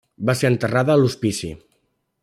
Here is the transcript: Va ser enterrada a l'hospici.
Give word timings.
Va 0.29 0.35
ser 0.39 0.49
enterrada 0.53 0.95
a 0.95 1.01
l'hospici. 1.03 1.55